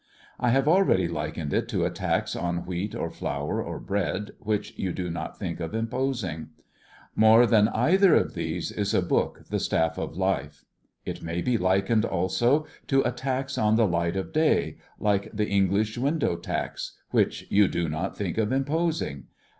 [0.39, 4.75] I have already likened it to a tax on wheat or flour or bread, which
[4.75, 6.47] you do not think of imposing.
[7.15, 10.65] More than either of these is a book" the staff of life."
[11.05, 15.47] It may be likened also to a tax on the light of day, like the
[15.47, 19.25] English window tax, which you do not think of imposing.